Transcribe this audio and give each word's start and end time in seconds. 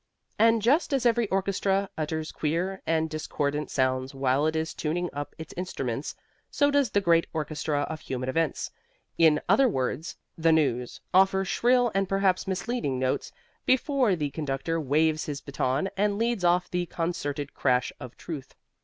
And 0.39 0.63
just 0.63 0.93
as 0.95 1.05
every 1.05 1.27
orchestra 1.27 1.87
utters 1.95 2.31
queer 2.31 2.81
and 2.87 3.07
discordant 3.07 3.69
sounds 3.69 4.15
while 4.15 4.47
it 4.47 4.55
is 4.55 4.73
tuning 4.73 5.11
up 5.13 5.35
its 5.37 5.53
instruments, 5.55 6.15
so 6.49 6.71
does 6.71 6.89
the 6.89 7.01
great 7.01 7.27
orchestra 7.33 7.81
of 7.81 7.99
Human 7.99 8.27
Events 8.27 8.71
(in 9.19 9.39
other 9.47 9.69
words, 9.69 10.17
The 10.39 10.51
News) 10.51 11.01
offer 11.13 11.45
shrill 11.45 11.91
and 11.93 12.09
perhaps 12.09 12.47
misleading 12.47 12.97
notes 12.97 13.31
before 13.67 14.15
the 14.15 14.31
conductor 14.31 14.79
waves 14.81 15.25
his 15.27 15.39
baton 15.39 15.87
and 15.95 16.17
leads 16.17 16.43
off 16.43 16.67
the 16.67 16.87
concerted 16.87 17.53
crash 17.53 17.93
of 17.99 18.17
Truth. 18.17 18.55